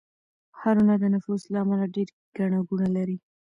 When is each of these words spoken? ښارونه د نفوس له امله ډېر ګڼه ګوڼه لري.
ښارونه 0.57 0.93
د 0.99 1.03
نفوس 1.15 1.41
له 1.51 1.57
امله 1.63 1.85
ډېر 1.95 2.07
ګڼه 2.37 2.59
ګوڼه 2.67 2.87
لري. 2.97 3.17